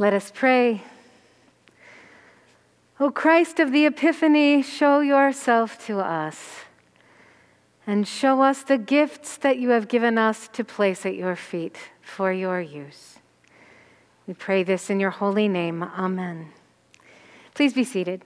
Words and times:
Let 0.00 0.14
us 0.14 0.32
pray. 0.34 0.82
O 2.98 3.10
Christ 3.10 3.60
of 3.60 3.70
the 3.70 3.84
Epiphany, 3.84 4.62
show 4.62 5.00
yourself 5.00 5.86
to 5.88 5.98
us 5.98 6.60
and 7.86 8.08
show 8.08 8.40
us 8.40 8.62
the 8.62 8.78
gifts 8.78 9.36
that 9.36 9.58
you 9.58 9.68
have 9.68 9.88
given 9.88 10.16
us 10.16 10.48
to 10.54 10.64
place 10.64 11.04
at 11.04 11.16
your 11.16 11.36
feet 11.36 11.76
for 12.00 12.32
your 12.32 12.62
use. 12.62 13.18
We 14.26 14.32
pray 14.32 14.62
this 14.62 14.88
in 14.88 15.00
your 15.00 15.10
holy 15.10 15.48
name. 15.48 15.82
Amen. 15.82 16.52
Please 17.52 17.74
be 17.74 17.84
seated. 17.84 18.24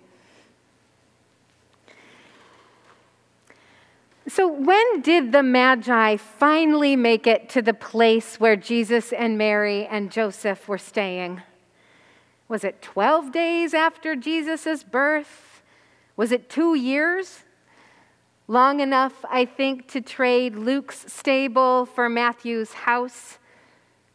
So, 4.29 4.47
when 4.47 5.01
did 5.01 5.33
the 5.33 5.43
Magi 5.43 6.19
finally 6.19 6.95
make 6.95 7.27
it 7.27 7.49
to 7.49 7.61
the 7.61 7.75
place 7.75 8.39
where 8.39 8.55
Jesus 8.55 9.13
and 9.13 9.37
Mary 9.37 9.87
and 9.87 10.13
Joseph 10.13 10.69
were 10.69 10.79
staying? 10.79 11.43
Was 12.49 12.65
it 12.65 12.83
12 12.83 13.33
days 13.33 13.75
after 13.75 14.15
Jesus' 14.15 14.85
birth? 14.85 15.63
Was 16.17 16.31
it 16.31 16.49
two 16.49 16.75
years? 16.75 17.41
Long 18.47 18.81
enough, 18.81 19.25
I 19.31 19.47
think, 19.47 19.89
to 19.89 20.01
trade 20.01 20.55
Luke's 20.55 21.11
stable 21.13 21.87
for 21.87 22.09
Matthew's 22.09 22.73
house, 22.73 23.39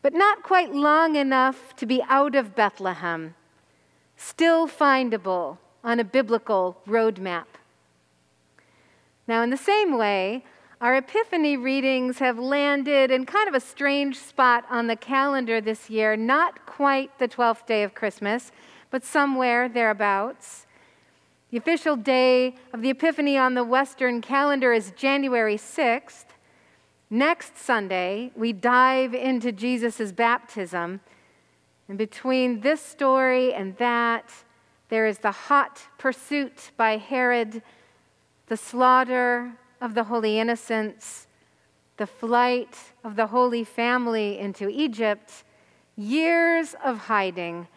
but 0.01 0.13
not 0.13 0.43
quite 0.43 0.73
long 0.73 1.15
enough 1.15 1.75
to 1.77 1.85
be 1.85 2.03
out 2.07 2.35
of 2.35 2.55
Bethlehem, 2.55 3.33
still 4.15 4.67
findable 4.67 5.57
on 5.83 5.99
a 5.99 6.03
biblical 6.03 6.77
roadmap. 6.87 7.45
Now, 9.27 9.41
in 9.41 9.49
the 9.49 9.57
same 9.57 9.97
way, 9.97 10.43
our 10.81 10.95
Epiphany 10.95 11.57
readings 11.57 12.19
have 12.19 12.39
landed 12.39 13.11
in 13.11 13.25
kind 13.25 13.49
of 13.49 13.53
a 13.53 13.59
strange 13.59 14.17
spot 14.17 14.63
on 14.69 14.87
the 14.87 14.95
calendar 14.95 15.59
this 15.59 15.89
year, 15.89 16.15
not 16.15 16.65
quite 16.65 17.19
the 17.19 17.27
12th 17.27 17.65
day 17.65 17.83
of 17.83 17.93
Christmas, 17.93 18.53
but 18.89 19.03
somewhere 19.03 19.67
thereabouts. 19.67 20.67
The 21.51 21.57
official 21.57 21.97
day 21.97 22.55
of 22.71 22.81
the 22.81 22.91
Epiphany 22.91 23.37
on 23.37 23.55
the 23.55 23.63
Western 23.65 24.21
calendar 24.21 24.71
is 24.71 24.93
January 24.95 25.57
6th. 25.57 26.25
Next 27.09 27.57
Sunday, 27.57 28.31
we 28.33 28.53
dive 28.53 29.13
into 29.13 29.51
Jesus' 29.51 30.13
baptism. 30.13 31.01
And 31.89 31.97
between 31.97 32.61
this 32.61 32.81
story 32.81 33.53
and 33.53 33.75
that, 33.77 34.31
there 34.87 35.07
is 35.07 35.17
the 35.17 35.31
hot 35.31 35.81
pursuit 35.97 36.71
by 36.77 36.95
Herod, 36.95 37.63
the 38.47 38.55
slaughter 38.55 39.57
of 39.81 39.93
the 39.93 40.05
holy 40.05 40.39
innocents, 40.39 41.27
the 41.97 42.07
flight 42.07 42.77
of 43.03 43.15
the 43.15 43.27
Holy 43.27 43.63
Family 43.63 44.39
into 44.39 44.69
Egypt, 44.69 45.43
years 45.95 46.75
of 46.83 46.97
hiding, 46.97 47.67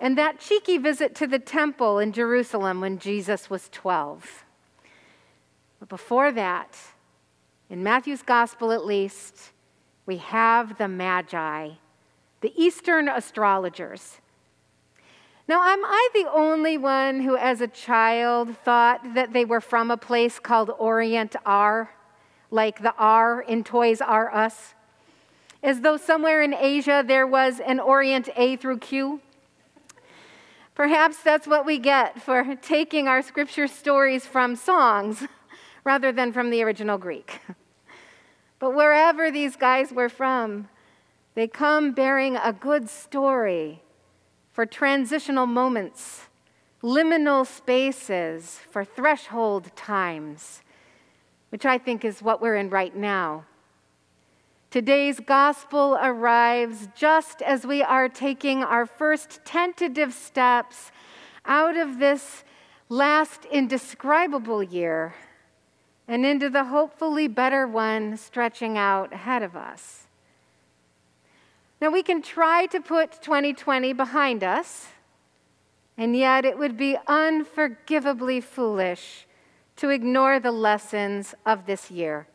and 0.00 0.16
that 0.16 0.40
cheeky 0.40 0.78
visit 0.78 1.14
to 1.16 1.26
the 1.26 1.38
temple 1.38 1.98
in 1.98 2.12
Jerusalem 2.12 2.80
when 2.80 2.98
Jesus 2.98 3.50
was 3.50 3.68
12. 3.68 4.44
But 5.78 5.88
before 5.88 6.32
that, 6.32 6.76
in 7.68 7.82
Matthew's 7.82 8.22
gospel 8.22 8.72
at 8.72 8.84
least, 8.84 9.52
we 10.06 10.16
have 10.16 10.78
the 10.78 10.88
Magi, 10.88 11.72
the 12.40 12.52
Eastern 12.56 13.08
astrologers. 13.08 14.19
Now, 15.50 15.64
am 15.66 15.84
I 15.84 16.08
the 16.14 16.30
only 16.30 16.78
one 16.78 17.22
who, 17.22 17.36
as 17.36 17.60
a 17.60 17.66
child, 17.66 18.56
thought 18.58 19.14
that 19.14 19.32
they 19.32 19.44
were 19.44 19.60
from 19.60 19.90
a 19.90 19.96
place 19.96 20.38
called 20.38 20.70
Orient 20.78 21.34
R, 21.44 21.90
like 22.52 22.80
the 22.80 22.94
R 22.96 23.40
in 23.40 23.64
Toys 23.64 24.00
R 24.00 24.32
Us? 24.32 24.74
As 25.60 25.80
though 25.80 25.96
somewhere 25.96 26.40
in 26.40 26.54
Asia 26.54 27.02
there 27.04 27.26
was 27.26 27.58
an 27.58 27.80
Orient 27.80 28.28
A 28.36 28.54
through 28.58 28.78
Q? 28.78 29.22
Perhaps 30.76 31.20
that's 31.24 31.48
what 31.48 31.66
we 31.66 31.78
get 31.78 32.22
for 32.22 32.54
taking 32.62 33.08
our 33.08 33.20
scripture 33.20 33.66
stories 33.66 34.24
from 34.26 34.54
songs 34.54 35.26
rather 35.82 36.12
than 36.12 36.32
from 36.32 36.50
the 36.50 36.62
original 36.62 36.96
Greek. 36.96 37.40
But 38.60 38.76
wherever 38.76 39.32
these 39.32 39.56
guys 39.56 39.90
were 39.90 40.08
from, 40.08 40.68
they 41.34 41.48
come 41.48 41.90
bearing 41.90 42.36
a 42.36 42.52
good 42.52 42.88
story 42.88 43.82
for 44.52 44.66
transitional 44.66 45.46
moments, 45.46 46.28
liminal 46.82 47.46
spaces, 47.46 48.58
for 48.70 48.84
threshold 48.84 49.74
times, 49.76 50.62
which 51.50 51.66
I 51.66 51.78
think 51.78 52.04
is 52.04 52.22
what 52.22 52.40
we're 52.40 52.56
in 52.56 52.70
right 52.70 52.94
now. 52.94 53.44
Today's 54.70 55.18
gospel 55.18 55.98
arrives 56.00 56.88
just 56.94 57.42
as 57.42 57.66
we 57.66 57.82
are 57.82 58.08
taking 58.08 58.62
our 58.62 58.86
first 58.86 59.40
tentative 59.44 60.14
steps 60.14 60.92
out 61.44 61.76
of 61.76 61.98
this 61.98 62.44
last 62.88 63.44
indescribable 63.46 64.62
year 64.62 65.14
and 66.06 66.24
into 66.24 66.50
the 66.50 66.64
hopefully 66.64 67.28
better 67.28 67.66
one 67.66 68.16
stretching 68.16 68.78
out 68.78 69.12
ahead 69.12 69.42
of 69.42 69.56
us. 69.56 69.99
Now, 71.90 71.94
we 71.94 72.04
can 72.04 72.22
try 72.22 72.66
to 72.66 72.80
put 72.80 73.20
2020 73.20 73.94
behind 73.94 74.44
us, 74.44 74.86
and 75.98 76.14
yet 76.14 76.44
it 76.44 76.56
would 76.56 76.76
be 76.76 76.96
unforgivably 77.08 78.40
foolish 78.40 79.26
to 79.74 79.88
ignore 79.88 80.38
the 80.38 80.52
lessons 80.52 81.34
of 81.44 81.66
this 81.66 81.90
year 81.90 82.28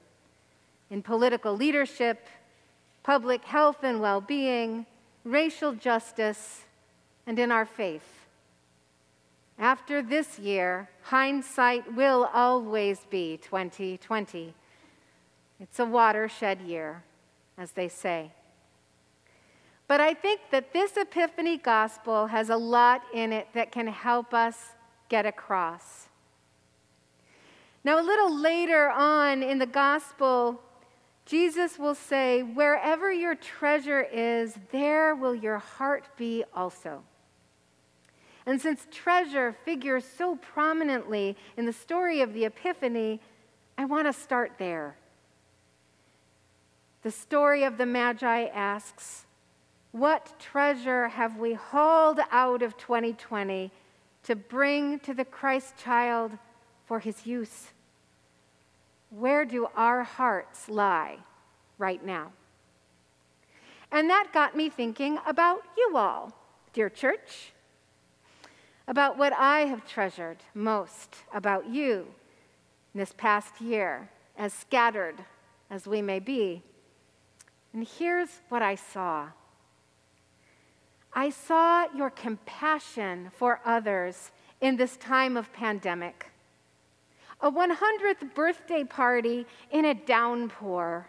in 0.90 1.02
political 1.02 1.56
leadership, 1.56 2.28
public 3.02 3.46
health 3.46 3.78
and 3.82 4.02
well 4.02 4.20
being, 4.20 4.86
racial 5.24 5.72
justice, 5.72 6.66
and 7.26 7.40
in 7.40 7.50
our 7.50 7.66
faith. 7.66 8.26
After 9.58 10.02
this 10.02 10.38
year, 10.38 10.90
hindsight 11.04 11.96
will 11.96 12.30
always 12.34 13.06
be 13.10 13.38
2020. 13.38 14.54
It's 15.62 15.80
a 15.80 15.86
watershed 15.86 16.60
year, 16.60 17.04
as 17.58 17.72
they 17.72 17.88
say. 17.88 18.32
But 19.88 20.02
I 20.02 20.14
think 20.14 20.42
that 20.52 20.74
this 20.74 20.98
Epiphany 20.98 21.58
gospel 21.58 22.28
has 22.28 22.50
a 22.50 22.58
lot 22.58 23.04
in 23.14 23.32
it 23.32 23.48
that 23.54 23.72
can 23.72 23.88
help 23.88 24.34
us 24.34 24.58
get 25.10 25.26
across. 25.26 26.10
Now, 27.84 28.00
a 28.00 28.02
little 28.02 28.36
later 28.36 28.90
on 28.90 29.44
in 29.44 29.60
the 29.60 29.68
gospel, 29.68 30.60
Jesus 31.26 31.78
will 31.78 31.94
say, 31.94 32.42
Wherever 32.42 33.12
your 33.12 33.36
treasure 33.36 34.02
is, 34.02 34.58
there 34.72 35.16
will 35.16 35.36
your 35.36 35.60
heart 35.60 36.08
be 36.18 36.44
also. 36.56 37.04
And 38.48 38.60
since 38.60 38.88
treasure 38.92 39.56
figures 39.66 40.06
so 40.06 40.36
prominently 40.36 41.36
in 41.58 41.66
the 41.66 41.74
story 41.74 42.22
of 42.22 42.34
the 42.34 42.46
Epiphany, 42.46 43.20
I 43.78 43.86
want 43.86 44.08
to 44.08 44.14
start 44.14 44.54
there. 44.58 44.96
The 47.02 47.12
story 47.12 47.64
of 47.64 47.78
the 47.78 47.86
Magi 47.86 48.46
asks, 48.46 49.25
what 49.96 50.38
treasure 50.40 51.08
have 51.08 51.38
we 51.38 51.54
hauled 51.54 52.20
out 52.30 52.62
of 52.62 52.76
2020 52.76 53.72
to 54.24 54.36
bring 54.36 55.00
to 55.00 55.14
the 55.14 55.24
Christ 55.24 55.78
child 55.78 56.38
for 56.86 57.00
his 57.00 57.26
use? 57.26 57.68
Where 59.10 59.46
do 59.46 59.70
our 59.74 60.04
hearts 60.04 60.68
lie 60.68 61.20
right 61.78 62.06
now? 62.06 62.34
And 63.90 64.10
that 64.10 64.34
got 64.34 64.54
me 64.54 64.68
thinking 64.68 65.18
about 65.26 65.62
you 65.78 65.96
all, 65.96 66.34
dear 66.74 66.90
church, 66.90 67.54
about 68.90 69.18
what 69.18 69.32
I 69.32 69.62
have 69.62 69.88
treasured 69.88 70.40
most 70.54 71.16
about 71.34 71.70
you 71.70 72.08
this 72.94 73.14
past 73.16 73.62
year, 73.62 74.10
as 74.38 74.52
scattered 74.52 75.24
as 75.70 75.88
we 75.88 76.02
may 76.02 76.20
be. 76.20 76.64
And 77.72 77.88
here's 77.88 78.42
what 78.50 78.62
I 78.62 78.76
saw. 78.76 79.30
I 81.18 81.30
saw 81.30 81.86
your 81.96 82.10
compassion 82.10 83.32
for 83.34 83.62
others 83.64 84.32
in 84.60 84.76
this 84.76 84.98
time 84.98 85.38
of 85.38 85.54
pandemic. 85.54 86.30
A 87.40 87.50
100th 87.50 88.34
birthday 88.36 88.84
party 88.84 89.46
in 89.72 89.86
a 89.86 89.94
downpour. 89.94 91.08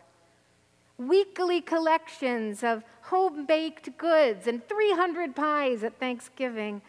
Weekly 0.97 1.61
collections 1.61 2.63
of 2.63 2.85
home 3.03 3.47
baked 3.47 3.99
goods 3.99 4.47
and 4.47 4.67
300 4.69 5.35
pies 5.35 5.83
at 5.83 5.99
Thanksgiving. 5.99 6.83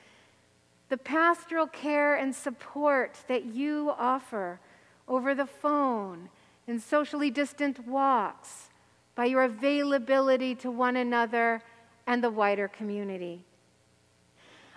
The 0.89 0.97
pastoral 0.97 1.67
care 1.67 2.15
and 2.15 2.35
support 2.35 3.17
that 3.27 3.45
you 3.45 3.93
offer 3.97 4.59
over 5.07 5.33
the 5.33 5.47
phone 5.47 6.29
in 6.67 6.79
socially 6.79 7.31
distant 7.31 7.87
walks, 7.87 8.69
by 9.15 9.25
your 9.25 9.43
availability 9.43 10.53
to 10.53 10.69
one 10.69 10.95
another 10.95 11.63
and 12.07 12.23
the 12.23 12.31
wider 12.31 12.67
community. 12.67 13.43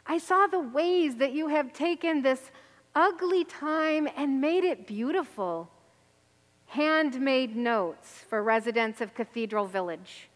I 0.06 0.18
saw 0.18 0.46
the 0.46 0.60
ways 0.60 1.16
that 1.16 1.32
you 1.32 1.48
have 1.48 1.72
taken 1.72 2.20
this 2.20 2.50
ugly 2.94 3.44
time 3.44 4.08
and 4.16 4.40
made 4.40 4.64
it 4.64 4.86
beautiful. 4.86 5.70
Handmade 6.66 7.56
notes 7.56 8.24
for 8.28 8.42
residents 8.42 9.00
of 9.00 9.14
Cathedral 9.14 9.66
Village. 9.66 10.28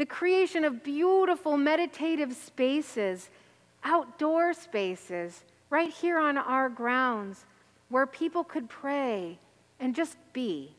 the 0.00 0.06
creation 0.06 0.64
of 0.64 0.82
beautiful 0.82 1.58
meditative 1.58 2.34
spaces, 2.34 3.28
outdoor 3.84 4.54
spaces, 4.54 5.44
right 5.68 5.90
here 5.90 6.18
on 6.18 6.38
our 6.38 6.70
grounds 6.70 7.44
where 7.90 8.06
people 8.06 8.42
could 8.42 8.66
pray 8.66 9.38
and 9.78 9.94
just 9.94 10.16
be. 10.32 10.74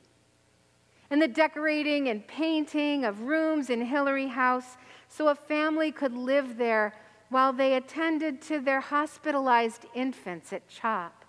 And 1.11 1.21
the 1.21 1.27
decorating 1.27 2.07
and 2.07 2.25
painting 2.25 3.03
of 3.03 3.21
rooms 3.21 3.69
in 3.69 3.81
Hillary 3.81 4.29
House 4.29 4.77
so 5.09 5.27
a 5.27 5.35
family 5.35 5.91
could 5.91 6.13
live 6.13 6.57
there 6.57 6.93
while 7.29 7.51
they 7.51 7.75
attended 7.75 8.41
to 8.43 8.59
their 8.59 8.79
hospitalized 8.79 9.85
infants 9.93 10.53
at 10.53 10.69
CHOP. 10.69 11.25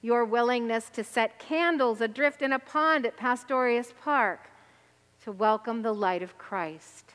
Your 0.00 0.24
willingness 0.24 0.88
to 0.90 1.02
set 1.02 1.40
candles 1.40 2.00
adrift 2.00 2.40
in 2.40 2.52
a 2.52 2.58
pond 2.58 3.04
at 3.04 3.16
Pastorius 3.16 3.92
Park 4.00 4.48
to 5.24 5.32
welcome 5.32 5.82
the 5.82 5.92
light 5.92 6.22
of 6.22 6.38
Christ. 6.38 7.14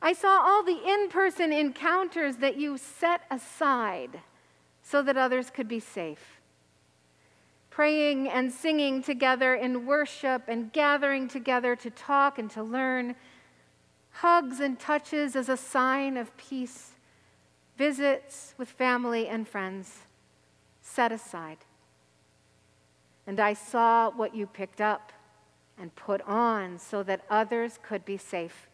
I 0.00 0.12
saw 0.12 0.40
all 0.40 0.62
the 0.62 0.80
in 0.84 1.08
person 1.08 1.52
encounters 1.52 2.36
that 2.36 2.56
you 2.56 2.78
set 2.78 3.22
aside 3.30 4.20
so 4.82 5.02
that 5.02 5.16
others 5.16 5.50
could 5.50 5.68
be 5.68 5.80
safe. 5.80 6.39
Praying 7.70 8.28
and 8.28 8.52
singing 8.52 9.02
together 9.02 9.54
in 9.54 9.86
worship 9.86 10.42
and 10.48 10.72
gathering 10.72 11.28
together 11.28 11.76
to 11.76 11.90
talk 11.90 12.38
and 12.38 12.50
to 12.50 12.62
learn. 12.62 13.14
Hugs 14.10 14.60
and 14.60 14.78
touches 14.78 15.36
as 15.36 15.48
a 15.48 15.56
sign 15.56 16.16
of 16.16 16.36
peace. 16.36 16.90
Visits 17.78 18.54
with 18.58 18.68
family 18.68 19.28
and 19.28 19.48
friends 19.48 20.00
set 20.82 21.12
aside. 21.12 21.58
And 23.26 23.38
I 23.38 23.54
saw 23.54 24.10
what 24.10 24.34
you 24.34 24.46
picked 24.46 24.80
up 24.80 25.12
and 25.78 25.94
put 25.94 26.20
on 26.22 26.78
so 26.78 27.02
that 27.04 27.22
others 27.30 27.78
could 27.82 28.04
be 28.04 28.16
safe 28.16 28.68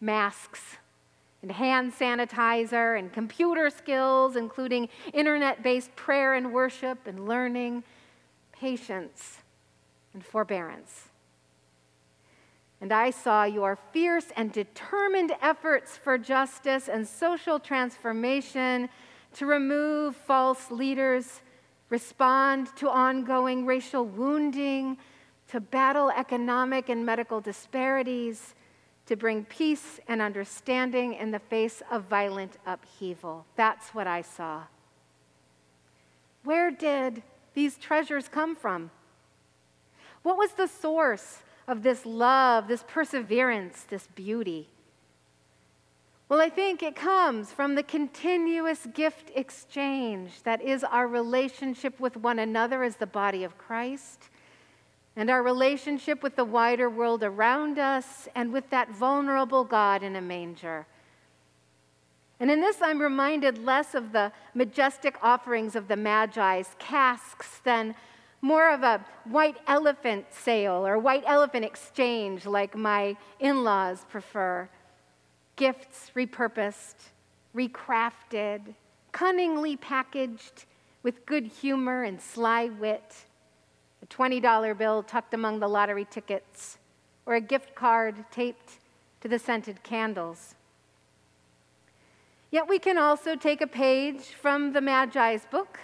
masks 0.00 0.76
and 1.42 1.52
hand 1.52 1.92
sanitizer 1.92 2.98
and 2.98 3.12
computer 3.12 3.68
skills, 3.70 4.36
including 4.36 4.88
internet 5.12 5.62
based 5.62 5.94
prayer 5.96 6.34
and 6.34 6.52
worship 6.52 7.06
and 7.06 7.26
learning, 7.26 7.82
patience 8.58 9.38
and 10.12 10.24
forbearance. 10.24 11.08
And 12.80 12.92
I 12.92 13.10
saw 13.10 13.44
your 13.44 13.78
fierce 13.92 14.26
and 14.36 14.52
determined 14.52 15.32
efforts 15.40 15.96
for 15.96 16.18
justice 16.18 16.88
and 16.88 17.06
social 17.06 17.58
transformation 17.58 18.88
to 19.34 19.46
remove 19.46 20.14
false 20.14 20.70
leaders, 20.70 21.40
respond 21.90 22.68
to 22.76 22.88
ongoing 22.90 23.66
racial 23.66 24.04
wounding 24.04 24.98
to 25.48 25.60
battle 25.60 26.10
economic 26.10 26.88
and 26.88 27.04
medical 27.04 27.40
disparities, 27.40 28.54
to 29.06 29.16
bring 29.16 29.44
peace 29.44 30.00
and 30.08 30.22
understanding 30.22 31.14
in 31.14 31.30
the 31.30 31.38
face 31.38 31.82
of 31.90 32.04
violent 32.04 32.56
upheaval. 32.66 33.44
That's 33.54 33.90
what 33.90 34.06
I 34.06 34.22
saw. 34.22 34.62
Where 36.42 36.70
did 36.70 37.22
these 37.54 37.76
treasures 37.76 38.28
come 38.28 38.54
from? 38.54 38.90
What 40.22 40.36
was 40.36 40.52
the 40.52 40.66
source 40.66 41.38
of 41.66 41.82
this 41.82 42.04
love, 42.04 42.68
this 42.68 42.84
perseverance, 42.86 43.84
this 43.88 44.06
beauty? 44.14 44.68
Well, 46.28 46.40
I 46.40 46.48
think 46.48 46.82
it 46.82 46.96
comes 46.96 47.52
from 47.52 47.74
the 47.74 47.82
continuous 47.82 48.86
gift 48.94 49.30
exchange 49.34 50.42
that 50.44 50.62
is 50.62 50.82
our 50.82 51.06
relationship 51.06 52.00
with 52.00 52.16
one 52.16 52.38
another 52.38 52.82
as 52.82 52.96
the 52.96 53.06
body 53.06 53.44
of 53.44 53.58
Christ 53.58 54.30
and 55.16 55.30
our 55.30 55.42
relationship 55.42 56.22
with 56.22 56.34
the 56.34 56.44
wider 56.44 56.90
world 56.90 57.22
around 57.22 57.78
us 57.78 58.28
and 58.34 58.52
with 58.52 58.68
that 58.70 58.90
vulnerable 58.90 59.64
God 59.64 60.02
in 60.02 60.16
a 60.16 60.20
manger. 60.20 60.86
And 62.40 62.50
in 62.50 62.60
this, 62.60 62.82
I'm 62.82 63.00
reminded 63.00 63.64
less 63.64 63.94
of 63.94 64.12
the 64.12 64.32
majestic 64.54 65.16
offerings 65.22 65.76
of 65.76 65.88
the 65.88 65.96
Magi's 65.96 66.74
casks 66.78 67.60
than 67.64 67.94
more 68.40 68.70
of 68.70 68.82
a 68.82 69.04
white 69.24 69.56
elephant 69.66 70.26
sale 70.30 70.86
or 70.86 70.98
white 70.98 71.24
elephant 71.26 71.64
exchange, 71.64 72.44
like 72.44 72.76
my 72.76 73.16
in 73.40 73.64
laws 73.64 74.04
prefer. 74.10 74.68
Gifts 75.56 76.10
repurposed, 76.14 76.96
recrafted, 77.54 78.74
cunningly 79.12 79.76
packaged 79.76 80.66
with 81.02 81.24
good 81.24 81.46
humor 81.46 82.02
and 82.02 82.20
sly 82.20 82.68
wit 82.68 83.24
a 84.04 84.06
$20 84.06 84.76
bill 84.76 85.02
tucked 85.02 85.32
among 85.32 85.60
the 85.60 85.68
lottery 85.68 86.04
tickets, 86.04 86.78
or 87.24 87.34
a 87.34 87.40
gift 87.40 87.74
card 87.74 88.24
taped 88.30 88.78
to 89.20 89.28
the 89.28 89.38
scented 89.38 89.82
candles. 89.82 90.54
Yet 92.54 92.68
we 92.68 92.78
can 92.78 92.98
also 92.98 93.34
take 93.34 93.62
a 93.62 93.66
page 93.66 94.26
from 94.26 94.74
the 94.74 94.80
Magi's 94.80 95.44
book, 95.44 95.80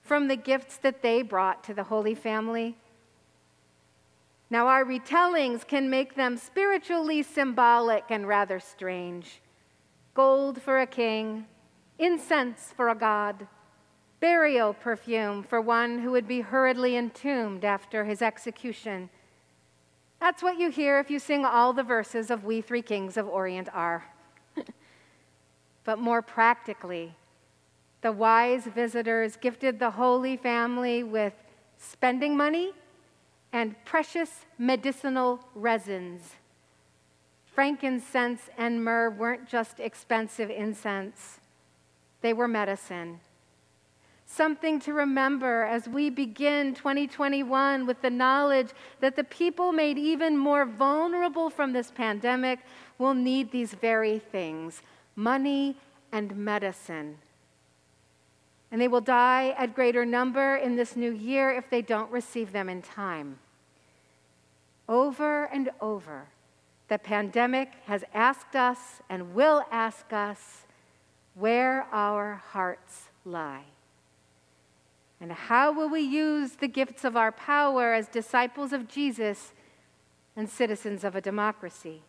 from 0.00 0.28
the 0.28 0.36
gifts 0.36 0.76
that 0.76 1.02
they 1.02 1.22
brought 1.22 1.64
to 1.64 1.74
the 1.74 1.82
Holy 1.82 2.14
Family. 2.14 2.76
Now, 4.48 4.68
our 4.68 4.84
retellings 4.84 5.66
can 5.66 5.90
make 5.90 6.14
them 6.14 6.36
spiritually 6.36 7.24
symbolic 7.24 8.04
and 8.10 8.28
rather 8.28 8.60
strange. 8.60 9.40
Gold 10.14 10.62
for 10.62 10.78
a 10.78 10.86
king, 10.86 11.46
incense 11.98 12.72
for 12.76 12.90
a 12.90 12.94
god, 12.94 13.48
burial 14.20 14.74
perfume 14.74 15.42
for 15.42 15.60
one 15.60 15.98
who 15.98 16.12
would 16.12 16.28
be 16.28 16.42
hurriedly 16.42 16.96
entombed 16.96 17.64
after 17.64 18.04
his 18.04 18.22
execution. 18.22 19.10
That's 20.20 20.44
what 20.44 20.60
you 20.60 20.70
hear 20.70 21.00
if 21.00 21.10
you 21.10 21.18
sing 21.18 21.44
all 21.44 21.72
the 21.72 21.82
verses 21.82 22.30
of 22.30 22.44
We 22.44 22.60
Three 22.60 22.82
Kings 22.82 23.16
of 23.16 23.26
Orient 23.26 23.68
are. 23.74 24.04
But 25.88 25.98
more 25.98 26.20
practically, 26.20 27.14
the 28.02 28.12
wise 28.12 28.66
visitors 28.66 29.36
gifted 29.36 29.78
the 29.78 29.92
Holy 29.92 30.36
Family 30.36 31.02
with 31.02 31.32
spending 31.78 32.36
money 32.36 32.72
and 33.54 33.74
precious 33.86 34.44
medicinal 34.58 35.40
resins. 35.54 36.34
Frankincense 37.54 38.50
and 38.58 38.84
myrrh 38.84 39.08
weren't 39.08 39.48
just 39.48 39.80
expensive 39.80 40.50
incense, 40.50 41.40
they 42.20 42.34
were 42.34 42.48
medicine. 42.48 43.20
Something 44.26 44.78
to 44.80 44.92
remember 44.92 45.62
as 45.62 45.88
we 45.88 46.10
begin 46.10 46.74
2021 46.74 47.86
with 47.86 48.02
the 48.02 48.10
knowledge 48.10 48.72
that 49.00 49.16
the 49.16 49.24
people 49.24 49.72
made 49.72 49.96
even 49.96 50.36
more 50.36 50.66
vulnerable 50.66 51.48
from 51.48 51.72
this 51.72 51.90
pandemic 51.90 52.58
will 52.98 53.14
need 53.14 53.50
these 53.50 53.72
very 53.72 54.18
things 54.18 54.82
money 55.18 55.76
and 56.12 56.34
medicine. 56.36 57.18
And 58.70 58.80
they 58.80 58.88
will 58.88 59.00
die 59.00 59.54
at 59.58 59.74
greater 59.74 60.06
number 60.06 60.56
in 60.56 60.76
this 60.76 60.94
new 60.94 61.12
year 61.12 61.50
if 61.50 61.68
they 61.68 61.82
don't 61.82 62.10
receive 62.10 62.52
them 62.52 62.68
in 62.68 62.82
time. 62.82 63.38
Over 64.88 65.44
and 65.46 65.70
over, 65.80 66.28
the 66.86 66.98
pandemic 66.98 67.72
has 67.86 68.04
asked 68.14 68.54
us 68.54 68.78
and 69.10 69.34
will 69.34 69.64
ask 69.72 70.12
us 70.12 70.64
where 71.34 71.86
our 71.92 72.36
hearts 72.52 73.08
lie. 73.24 73.64
And 75.20 75.32
how 75.32 75.72
will 75.72 75.88
we 75.88 76.00
use 76.00 76.52
the 76.52 76.68
gifts 76.68 77.04
of 77.04 77.16
our 77.16 77.32
power 77.32 77.92
as 77.92 78.06
disciples 78.06 78.72
of 78.72 78.86
Jesus 78.86 79.52
and 80.36 80.48
citizens 80.48 81.02
of 81.02 81.16
a 81.16 81.20
democracy? 81.20 82.02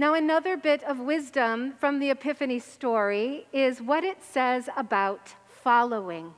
Now, 0.00 0.14
another 0.14 0.56
bit 0.56 0.82
of 0.84 0.98
wisdom 0.98 1.74
from 1.78 1.98
the 1.98 2.08
Epiphany 2.08 2.58
story 2.58 3.46
is 3.52 3.82
what 3.82 4.02
it 4.02 4.24
says 4.24 4.70
about 4.74 5.34
following. 5.46 6.32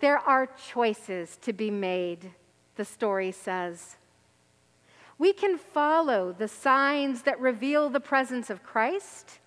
There 0.00 0.18
are 0.18 0.46
choices 0.46 1.38
to 1.38 1.54
be 1.54 1.70
made, 1.70 2.32
the 2.76 2.84
story 2.84 3.32
says. 3.32 3.96
We 5.16 5.32
can 5.32 5.56
follow 5.56 6.34
the 6.36 6.48
signs 6.48 7.22
that 7.22 7.40
reveal 7.40 7.88
the 7.88 7.98
presence 7.98 8.50
of 8.50 8.62
Christ, 8.62 9.38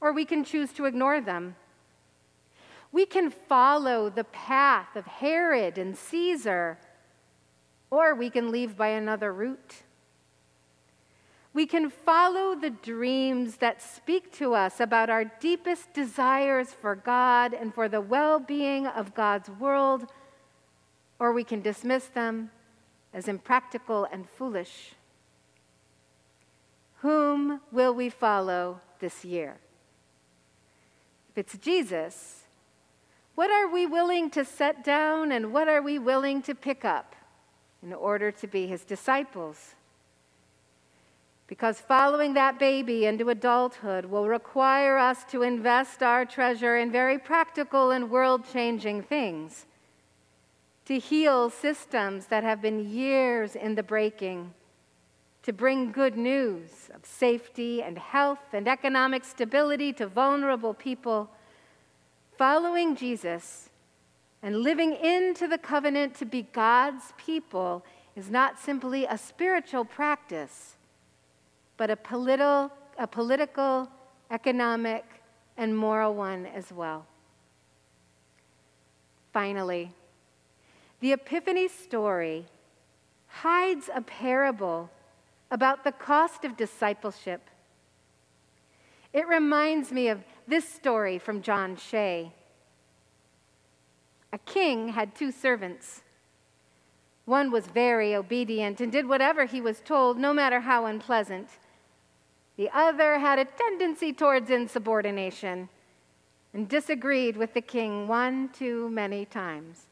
or 0.00 0.12
we 0.12 0.24
can 0.24 0.44
choose 0.44 0.72
to 0.74 0.84
ignore 0.84 1.20
them. 1.20 1.56
We 2.92 3.06
can 3.06 3.28
follow 3.28 4.08
the 4.08 4.22
path 4.22 4.94
of 4.94 5.04
Herod 5.04 5.78
and 5.78 5.98
Caesar, 5.98 6.78
or 7.90 8.14
we 8.14 8.30
can 8.30 8.52
leave 8.52 8.76
by 8.76 8.90
another 8.90 9.32
route. 9.32 9.82
We 11.58 11.66
can 11.66 11.90
follow 11.90 12.54
the 12.54 12.70
dreams 12.70 13.56
that 13.56 13.82
speak 13.82 14.30
to 14.34 14.54
us 14.54 14.78
about 14.78 15.10
our 15.10 15.24
deepest 15.24 15.92
desires 15.92 16.68
for 16.68 16.94
God 16.94 17.52
and 17.52 17.74
for 17.74 17.88
the 17.88 18.00
well 18.00 18.38
being 18.38 18.86
of 18.86 19.12
God's 19.12 19.50
world, 19.50 20.06
or 21.18 21.32
we 21.32 21.42
can 21.42 21.60
dismiss 21.60 22.06
them 22.06 22.52
as 23.12 23.26
impractical 23.26 24.06
and 24.12 24.30
foolish. 24.30 24.92
Whom 26.98 27.60
will 27.72 27.92
we 27.92 28.08
follow 28.08 28.80
this 29.00 29.24
year? 29.24 29.56
If 31.30 31.38
it's 31.38 31.58
Jesus, 31.58 32.44
what 33.34 33.50
are 33.50 33.68
we 33.68 33.84
willing 33.84 34.30
to 34.30 34.44
set 34.44 34.84
down 34.84 35.32
and 35.32 35.52
what 35.52 35.66
are 35.66 35.82
we 35.82 35.98
willing 35.98 36.40
to 36.42 36.54
pick 36.54 36.84
up? 36.84 37.16
in 37.82 37.92
order 37.92 38.32
to 38.32 38.46
be 38.46 38.66
his 38.66 38.84
disciples. 38.84 39.76
Because 41.48 41.80
following 41.80 42.34
that 42.34 42.58
baby 42.58 43.06
into 43.06 43.30
adulthood 43.30 44.04
will 44.04 44.28
require 44.28 44.98
us 44.98 45.24
to 45.30 45.42
invest 45.42 46.02
our 46.02 46.26
treasure 46.26 46.76
in 46.76 46.92
very 46.92 47.18
practical 47.18 47.90
and 47.90 48.10
world 48.10 48.44
changing 48.52 49.02
things, 49.02 49.64
to 50.84 50.98
heal 50.98 51.48
systems 51.48 52.26
that 52.26 52.44
have 52.44 52.60
been 52.60 52.90
years 52.90 53.56
in 53.56 53.74
the 53.76 53.82
breaking, 53.82 54.52
to 55.42 55.54
bring 55.54 55.90
good 55.90 56.18
news 56.18 56.90
of 56.94 57.06
safety 57.06 57.82
and 57.82 57.98
health 57.98 58.52
and 58.52 58.68
economic 58.68 59.24
stability 59.24 59.90
to 59.94 60.06
vulnerable 60.06 60.74
people. 60.74 61.30
Following 62.36 62.94
Jesus 62.94 63.70
and 64.42 64.58
living 64.58 64.92
into 64.92 65.48
the 65.48 65.56
covenant 65.56 66.14
to 66.16 66.26
be 66.26 66.42
God's 66.42 67.14
people 67.16 67.86
is 68.14 68.30
not 68.30 68.58
simply 68.58 69.06
a 69.06 69.16
spiritual 69.16 69.86
practice 69.86 70.74
but 71.78 71.88
a 71.90 71.96
political, 71.96 72.70
a 72.98 73.06
political, 73.06 73.88
economic, 74.30 75.04
and 75.56 75.74
moral 75.74 76.14
one 76.14 76.44
as 76.44 76.70
well. 76.70 77.06
Finally, 79.32 79.92
the 81.00 81.12
Epiphany 81.12 81.68
story 81.68 82.44
hides 83.28 83.88
a 83.94 84.02
parable 84.02 84.90
about 85.50 85.84
the 85.84 85.92
cost 85.92 86.44
of 86.44 86.56
discipleship. 86.56 87.48
It 89.12 89.26
reminds 89.28 89.92
me 89.92 90.08
of 90.08 90.20
this 90.46 90.68
story 90.68 91.18
from 91.18 91.40
John 91.40 91.76
Shea. 91.76 92.32
A 94.32 94.38
king 94.38 94.88
had 94.88 95.14
two 95.14 95.30
servants. 95.30 96.02
One 97.24 97.50
was 97.50 97.66
very 97.66 98.14
obedient 98.14 98.80
and 98.80 98.90
did 98.90 99.06
whatever 99.06 99.44
he 99.44 99.60
was 99.60 99.80
told, 99.80 100.18
no 100.18 100.32
matter 100.32 100.60
how 100.60 100.86
unpleasant. 100.86 101.48
The 102.58 102.68
other 102.76 103.20
had 103.20 103.38
a 103.38 103.44
tendency 103.44 104.12
towards 104.12 104.50
insubordination 104.50 105.68
and 106.52 106.68
disagreed 106.68 107.36
with 107.36 107.54
the 107.54 107.60
king 107.60 108.08
one 108.08 108.48
too 108.48 108.90
many 108.90 109.24
times. 109.24 109.86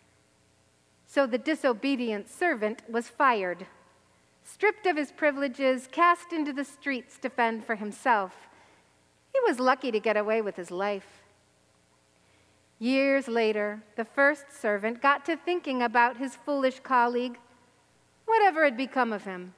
So 1.07 1.29
the 1.29 1.39
disobedient 1.39 2.29
servant 2.29 2.83
was 2.91 3.09
fired, 3.09 3.67
stripped 4.43 4.85
of 4.85 4.97
his 4.97 5.13
privileges, 5.13 5.89
cast 5.93 6.33
into 6.33 6.53
the 6.53 6.65
streets 6.65 7.19
to 7.19 7.31
fend 7.31 7.65
for 7.65 7.77
himself. 7.77 8.49
He 9.33 9.39
was 9.47 9.61
lucky 9.61 9.93
to 9.93 10.01
get 10.01 10.17
away 10.17 10.43
with 10.43 10.57
his 10.57 10.73
life. 10.73 11.23
Years 12.81 13.29
later, 13.29 13.81
the 13.95 14.05
first 14.05 14.47
servant 14.51 15.01
got 15.01 15.25
to 15.27 15.37
thinking 15.37 15.83
about 15.83 16.17
his 16.17 16.35
foolish 16.35 16.81
colleague, 16.81 17.39
whatever 18.25 18.65
had 18.65 18.77
become 18.77 19.13
of 19.13 19.23
him. 19.23 19.55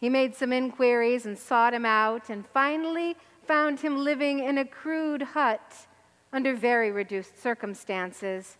He 0.00 0.08
made 0.08 0.34
some 0.34 0.52
inquiries 0.52 1.26
and 1.26 1.38
sought 1.38 1.74
him 1.74 1.84
out, 1.84 2.30
and 2.30 2.46
finally 2.46 3.16
found 3.46 3.80
him 3.80 3.98
living 3.98 4.38
in 4.38 4.56
a 4.56 4.64
crude 4.64 5.22
hut 5.22 5.86
under 6.32 6.54
very 6.54 6.90
reduced 6.90 7.40
circumstances, 7.40 8.56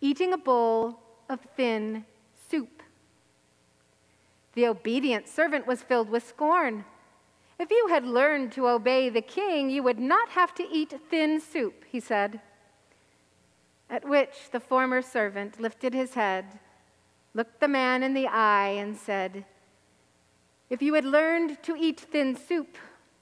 eating 0.00 0.32
a 0.32 0.38
bowl 0.38 0.98
of 1.28 1.40
thin 1.56 2.04
soup. 2.50 2.82
The 4.54 4.66
obedient 4.66 5.28
servant 5.28 5.66
was 5.66 5.82
filled 5.82 6.08
with 6.08 6.26
scorn. 6.26 6.84
If 7.60 7.70
you 7.70 7.86
had 7.88 8.04
learned 8.04 8.50
to 8.52 8.68
obey 8.68 9.08
the 9.08 9.22
king, 9.22 9.70
you 9.70 9.82
would 9.84 10.00
not 10.00 10.30
have 10.30 10.54
to 10.54 10.66
eat 10.68 10.94
thin 11.08 11.40
soup, 11.40 11.84
he 11.86 12.00
said. 12.00 12.40
At 13.88 14.08
which 14.08 14.50
the 14.50 14.60
former 14.60 15.02
servant 15.02 15.60
lifted 15.60 15.94
his 15.94 16.14
head, 16.14 16.58
looked 17.34 17.60
the 17.60 17.68
man 17.68 18.02
in 18.02 18.14
the 18.14 18.26
eye, 18.26 18.74
and 18.78 18.96
said, 18.96 19.44
if 20.70 20.82
you 20.82 20.94
had 20.94 21.04
learned 21.04 21.62
to 21.62 21.76
eat 21.76 22.00
thin 22.00 22.36
soup, 22.36 22.76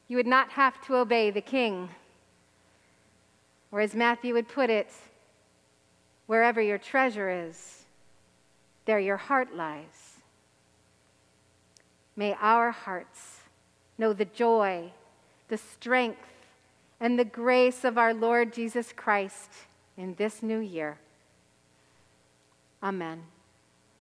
you 0.09 0.17
would 0.17 0.27
not 0.27 0.51
have 0.51 0.81
to 0.87 0.97
obey 0.97 1.31
the 1.31 1.41
king. 1.41 1.89
Or 3.71 3.81
as 3.81 3.95
Matthew 3.95 4.35
would 4.35 4.49
put 4.49 4.71
it, 4.71 4.91
wherever 6.27 6.61
your 6.61 6.79
treasure 6.79 7.31
is, 7.31 7.85
there 8.85 9.01
your 9.01 9.17
heart 9.17 9.55
lies. 9.55 10.17
May 12.17 12.35
our 12.41 12.71
hearts 12.71 13.41
know 13.99 14.13
the 14.13 14.25
joy, 14.25 14.93
the 15.49 15.59
strength, 15.59 16.19
and 17.01 17.19
the 17.19 17.25
grace 17.25 17.85
of 17.85 17.99
our 17.99 18.15
Lord 18.15 18.53
Jesus 18.53 18.93
Christ 18.95 19.51
in 19.97 20.15
this 20.15 20.43
new 20.43 20.59
year. 20.59 20.99
Amen. 22.83 23.23